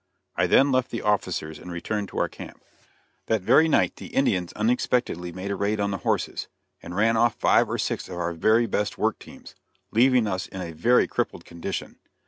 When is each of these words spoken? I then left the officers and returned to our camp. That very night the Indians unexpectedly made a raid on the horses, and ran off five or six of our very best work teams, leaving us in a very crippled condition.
I 0.35 0.47
then 0.47 0.71
left 0.71 0.89
the 0.89 1.03
officers 1.03 1.59
and 1.59 1.71
returned 1.71 2.07
to 2.09 2.17
our 2.17 2.27
camp. 2.27 2.63
That 3.27 3.43
very 3.43 3.67
night 3.69 3.97
the 3.97 4.07
Indians 4.15 4.51
unexpectedly 4.53 5.31
made 5.31 5.51
a 5.51 5.55
raid 5.55 5.79
on 5.79 5.91
the 5.91 5.99
horses, 5.99 6.47
and 6.81 6.95
ran 6.95 7.17
off 7.17 7.35
five 7.35 7.69
or 7.69 7.77
six 7.77 8.09
of 8.09 8.17
our 8.17 8.33
very 8.33 8.65
best 8.65 8.97
work 8.97 9.19
teams, 9.19 9.53
leaving 9.91 10.25
us 10.25 10.47
in 10.47 10.59
a 10.59 10.71
very 10.71 11.07
crippled 11.07 11.45
condition. 11.45 11.99